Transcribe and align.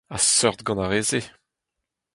A-seurt 0.15 0.59
gant 0.65 0.83
ar 0.83 0.89
re-se. 0.91 1.21